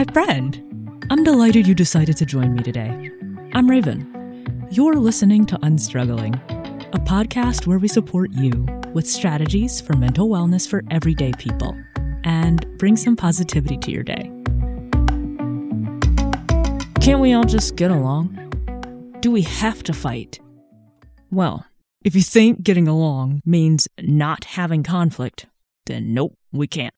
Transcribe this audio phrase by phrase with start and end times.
[0.00, 1.04] my friend.
[1.10, 3.10] I'm delighted you decided to join me today.
[3.52, 4.66] I'm Raven.
[4.70, 6.36] You're listening to Unstruggling,
[6.94, 11.78] a podcast where we support you with strategies for mental wellness for everyday people
[12.24, 14.32] and bring some positivity to your day.
[17.02, 19.18] Can't we all just get along?
[19.20, 20.40] Do we have to fight?
[21.30, 21.66] Well,
[22.02, 25.44] if you think getting along means not having conflict,
[25.84, 26.94] then nope, we can't.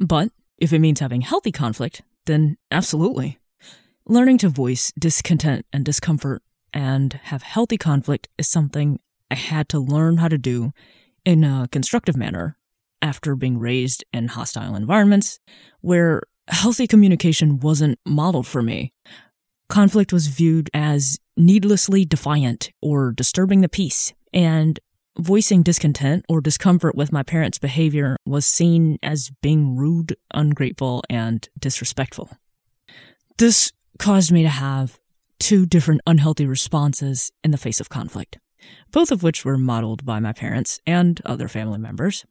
[0.00, 3.38] But if it means having healthy conflict, then absolutely.
[4.06, 8.98] Learning to voice discontent and discomfort and have healthy conflict is something
[9.30, 10.72] I had to learn how to do
[11.24, 12.56] in a constructive manner
[13.02, 15.38] after being raised in hostile environments
[15.80, 18.92] where healthy communication wasn't modeled for me.
[19.68, 24.80] Conflict was viewed as needlessly defiant or disturbing the peace, and
[25.18, 31.48] voicing discontent or discomfort with my parents' behavior was seen as being rude, ungrateful, and
[31.58, 32.30] disrespectful.
[33.38, 34.98] This caused me to have
[35.38, 38.38] two different unhealthy responses in the face of conflict,
[38.92, 42.24] both of which were modeled by my parents and other family members.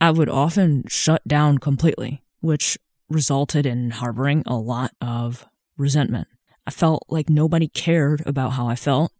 [0.00, 2.76] I would often shut down completely, which
[3.08, 6.26] resulted in harboring a lot of resentment.
[6.66, 9.12] I felt like nobody cared about how I felt,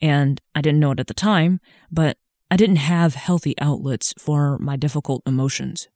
[0.00, 2.18] and I didn't know it at the time, but
[2.50, 5.88] I didn't have healthy outlets for my difficult emotions.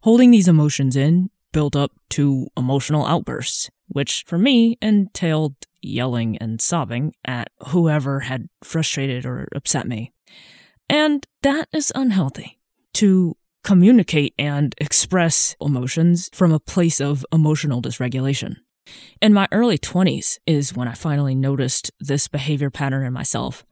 [0.00, 6.60] Holding these emotions in built up to emotional outbursts, which for me entailed yelling and
[6.60, 10.12] sobbing at whoever had frustrated or upset me.
[10.88, 12.58] And that is unhealthy.
[12.94, 18.56] To communicate and express emotions from a place of emotional dysregulation.
[19.20, 23.64] In my early 20s is when I finally noticed this behavior pattern in myself.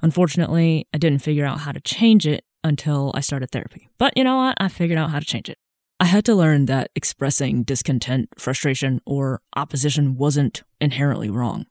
[0.00, 3.88] Unfortunately, I didn't figure out how to change it until I started therapy.
[3.98, 4.56] But you know what?
[4.58, 5.58] I figured out how to change it.
[5.98, 11.66] I had to learn that expressing discontent, frustration, or opposition wasn't inherently wrong.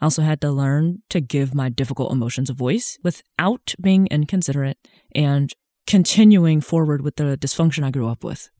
[0.00, 4.78] I also had to learn to give my difficult emotions a voice without being inconsiderate
[5.14, 5.52] and
[5.86, 8.50] continuing forward with the dysfunction I grew up with.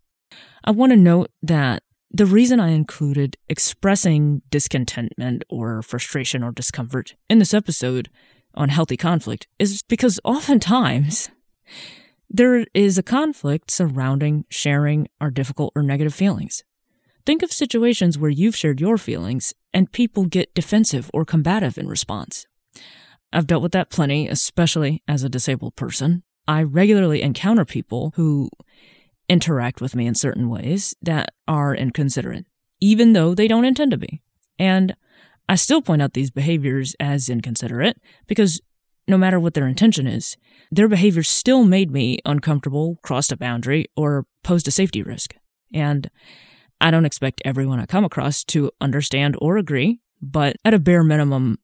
[0.65, 7.15] I want to note that the reason I included expressing discontentment or frustration or discomfort
[7.29, 8.11] in this episode
[8.55, 11.31] on healthy conflict is because oftentimes
[12.29, 16.65] there is a conflict surrounding sharing our difficult or negative feelings.
[17.25, 21.87] Think of situations where you've shared your feelings and people get defensive or combative in
[21.87, 22.47] response.
[23.33, 26.25] I've dealt with that plenty, especially as a disabled person.
[26.49, 28.51] I regularly encounter people who
[29.31, 32.45] interact with me in certain ways that are inconsiderate,
[32.81, 34.21] even though they don't intend to be.
[34.59, 34.95] And
[35.49, 37.97] I still point out these behaviors as inconsiderate
[38.27, 38.61] because
[39.07, 40.37] no matter what their intention is,
[40.71, 45.35] their behavior still made me uncomfortable, crossed a boundary, or posed a safety risk.
[45.73, 46.11] And
[46.81, 51.05] I don't expect everyone I come across to understand or agree, but at a bare
[51.05, 51.59] minimum,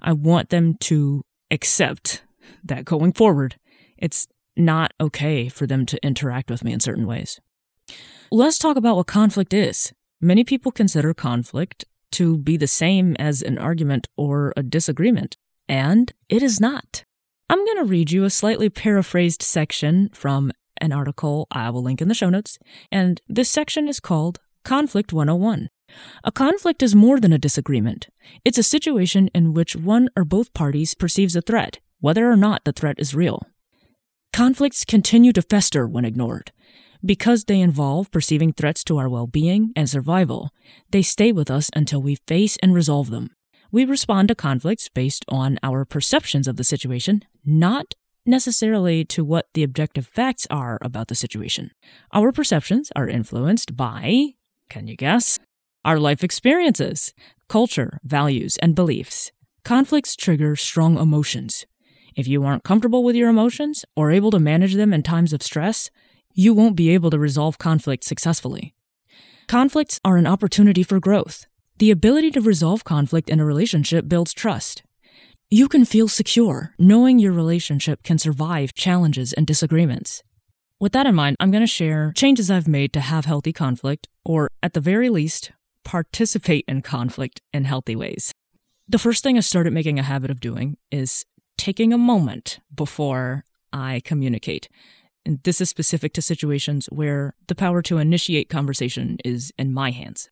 [0.00, 2.22] I want them to accept
[2.64, 3.56] that going forward,
[3.98, 4.28] it's
[4.60, 7.40] not okay for them to interact with me in certain ways.
[8.30, 9.92] Let's talk about what conflict is.
[10.20, 15.36] Many people consider conflict to be the same as an argument or a disagreement,
[15.68, 17.04] and it is not.
[17.48, 22.00] I'm going to read you a slightly paraphrased section from an article I will link
[22.00, 22.58] in the show notes,
[22.92, 25.68] and this section is called Conflict 101.
[26.24, 28.08] A conflict is more than a disagreement.
[28.44, 32.64] It's a situation in which one or both parties perceives a threat, whether or not
[32.64, 33.42] the threat is real.
[34.40, 36.50] Conflicts continue to fester when ignored.
[37.04, 40.48] Because they involve perceiving threats to our well being and survival,
[40.92, 43.36] they stay with us until we face and resolve them.
[43.70, 47.92] We respond to conflicts based on our perceptions of the situation, not
[48.24, 51.70] necessarily to what the objective facts are about the situation.
[52.14, 54.36] Our perceptions are influenced by,
[54.70, 55.38] can you guess?
[55.84, 57.12] Our life experiences,
[57.50, 59.32] culture, values, and beliefs.
[59.64, 61.66] Conflicts trigger strong emotions.
[62.16, 65.42] If you aren't comfortable with your emotions or able to manage them in times of
[65.42, 65.90] stress,
[66.32, 68.74] you won't be able to resolve conflict successfully.
[69.46, 71.46] Conflicts are an opportunity for growth.
[71.78, 74.82] The ability to resolve conflict in a relationship builds trust.
[75.48, 80.22] You can feel secure knowing your relationship can survive challenges and disagreements.
[80.78, 84.08] With that in mind, I'm going to share changes I've made to have healthy conflict,
[84.24, 85.52] or at the very least,
[85.84, 88.32] participate in conflict in healthy ways.
[88.88, 91.24] The first thing I started making a habit of doing is
[91.60, 94.70] taking a moment before I communicate.
[95.26, 99.90] And this is specific to situations where the power to initiate conversation is in my
[99.90, 100.30] hands.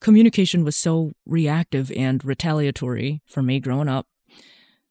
[0.00, 4.06] Communication was so reactive and retaliatory for me growing up.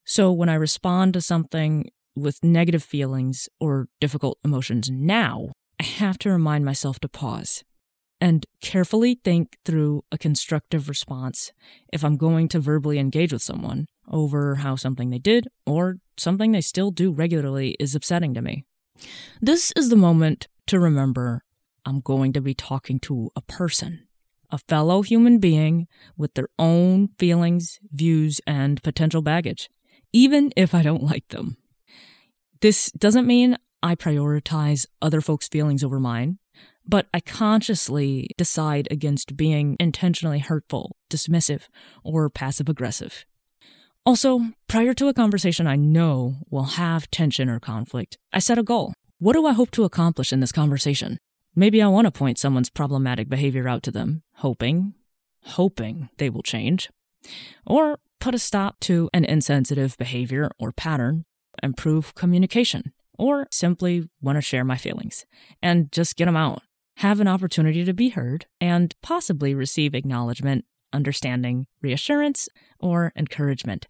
[0.06, 6.18] So when I respond to something with negative feelings or difficult emotions now, I have
[6.19, 7.63] to remind myself to pause.
[8.21, 11.51] And carefully think through a constructive response
[11.92, 16.51] if I'm going to verbally engage with someone over how something they did or something
[16.51, 18.66] they still do regularly is upsetting to me.
[19.42, 21.44] This is the moment to remember
[21.86, 24.07] I'm going to be talking to a person,
[24.50, 25.88] a fellow human being
[26.18, 29.69] with their own feelings, views, and potential baggage,
[30.12, 31.57] even if I don't like them.
[32.60, 36.38] This doesn't mean I prioritize other folks' feelings over mine
[36.89, 41.68] but I consciously decide against being intentionally hurtful, dismissive,
[42.03, 43.25] or passive aggressive.
[44.07, 48.63] Also, prior to a conversation I know will have tension or conflict, I set a
[48.63, 48.94] goal.
[49.19, 51.19] What do I hope to accomplish in this conversation?
[51.56, 54.95] Maybe I want to point someone's problematic behavior out to them, hoping,
[55.44, 56.89] hoping they will change.
[57.68, 61.25] Or put a stop to an insensitive behavior or pattern,
[61.62, 65.25] improve communication, or simply want to share my feelings
[65.62, 66.63] and just get them out
[67.00, 73.88] have an opportunity to be heard, and possibly receive acknowledgement, understanding, reassurance, or encouragement.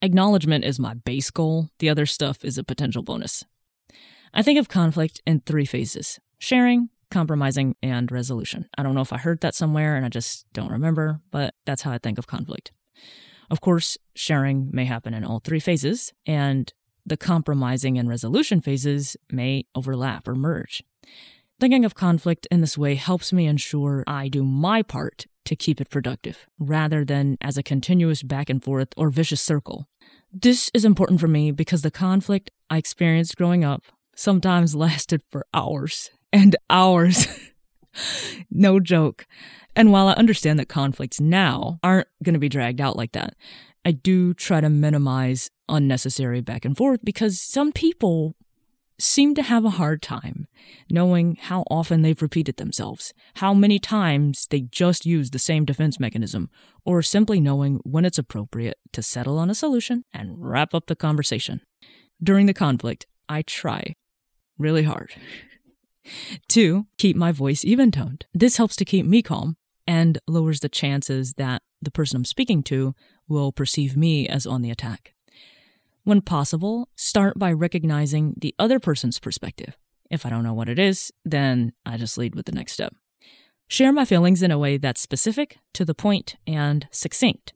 [0.00, 3.44] Acknowledgement is my base goal, the other stuff is a potential bonus.
[4.32, 8.68] I think of conflict in three phases sharing, compromising, and resolution.
[8.78, 11.82] I don't know if I heard that somewhere and I just don't remember, but that's
[11.82, 12.70] how I think of conflict.
[13.50, 16.72] Of course, sharing may happen in all three phases, and
[17.04, 20.84] the compromising and resolution phases may overlap or merge.
[21.62, 25.80] Thinking of conflict in this way helps me ensure I do my part to keep
[25.80, 29.86] it productive, rather than as a continuous back and forth or vicious circle.
[30.32, 33.84] This is important for me because the conflict I experienced growing up
[34.16, 37.28] sometimes lasted for hours and hours.
[38.50, 39.24] no joke.
[39.76, 43.36] And while I understand that conflicts now aren't going to be dragged out like that,
[43.84, 48.34] I do try to minimize unnecessary back and forth because some people
[49.02, 50.46] seem to have a hard time
[50.90, 55.98] knowing how often they've repeated themselves, how many times they just use the same defense
[55.98, 56.48] mechanism,
[56.84, 60.96] or simply knowing when it's appropriate to settle on a solution and wrap up the
[60.96, 61.60] conversation.
[62.22, 63.94] During the conflict, I try
[64.58, 65.14] really hard
[66.48, 68.26] to keep my voice even toned.
[68.32, 69.56] This helps to keep me calm
[69.86, 72.94] and lowers the chances that the person I'm speaking to
[73.28, 75.14] will perceive me as on the attack.
[76.04, 79.76] When possible, start by recognizing the other person's perspective.
[80.10, 82.92] If I don't know what it is, then I just lead with the next step.
[83.68, 87.52] Share my feelings in a way that's specific, to the point, and succinct.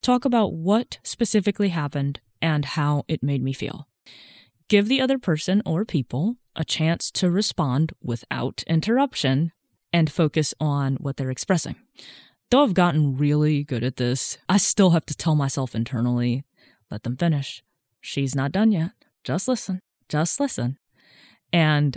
[0.00, 3.88] Talk about what specifically happened and how it made me feel.
[4.68, 9.50] Give the other person or people a chance to respond without interruption
[9.92, 11.74] and focus on what they're expressing.
[12.50, 16.44] Though I've gotten really good at this, I still have to tell myself internally
[16.90, 17.62] let them finish.
[18.02, 18.90] She's not done yet.
[19.24, 19.80] Just listen.
[20.08, 20.76] Just listen.
[21.52, 21.96] And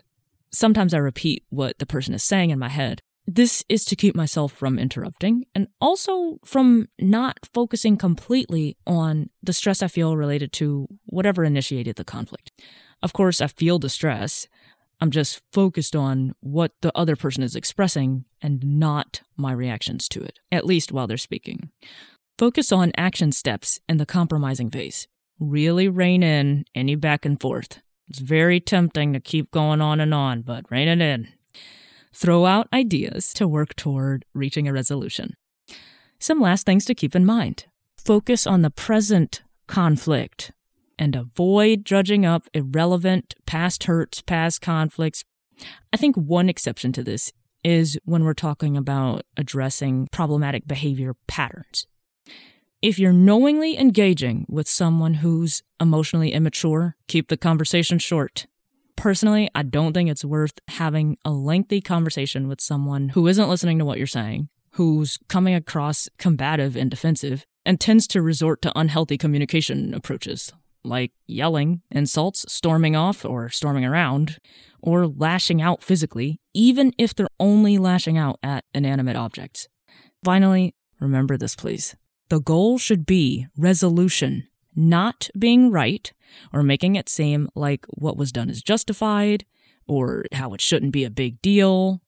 [0.53, 3.01] sometimes I repeat what the person is saying in my head.
[3.27, 9.51] This is to keep myself from interrupting and also from not focusing completely on the
[9.51, 12.51] stress I feel related to whatever initiated the conflict.
[13.01, 14.47] Of course, I feel distress.
[15.01, 20.21] I'm just focused on what the other person is expressing and not my reactions to
[20.21, 21.71] it, at least while they're speaking.
[22.37, 25.07] Focus on action steps in the compromising phase
[25.39, 27.79] really rein in any back and forth.
[28.07, 31.27] It's very tempting to keep going on and on, but rein it in.
[32.13, 35.35] Throw out ideas to work toward reaching a resolution.
[36.19, 37.65] Some last things to keep in mind
[37.97, 40.51] focus on the present conflict
[40.97, 45.23] and avoid drudging up irrelevant past hurts, past conflicts.
[45.91, 51.87] I think one exception to this is when we're talking about addressing problematic behavior patterns.
[52.85, 58.45] If you're knowingly engaging with someone who's emotionally immature, keep the conversation short.
[58.95, 63.79] Personally, I don't think it's worth having a lengthy conversation with someone who isn't listening
[63.79, 68.79] to what you're saying, who's coming across combative and defensive, and tends to resort to
[68.79, 74.37] unhealthy communication approaches, like yelling, insults, storming off or storming around,
[74.79, 79.69] or lashing out physically, even if they're only lashing out at inanimate objects.
[80.23, 81.95] Finally, remember this, please.
[82.29, 86.11] The goal should be resolution, not being right
[86.51, 89.45] or making it seem like what was done is justified
[89.87, 92.01] or how it shouldn't be a big deal.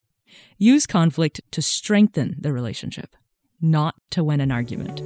[0.58, 3.16] Use conflict to strengthen the relationship,
[3.62, 5.04] not to win an argument.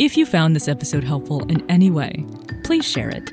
[0.00, 2.26] If you found this episode helpful in any way,
[2.64, 3.32] please share it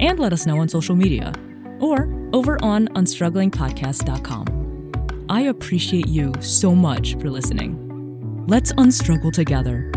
[0.00, 1.32] and let us know on social media
[1.80, 5.26] or over on unstrugglingpodcast.com.
[5.28, 8.46] I appreciate you so much for listening.
[8.46, 9.90] Let's unstruggle together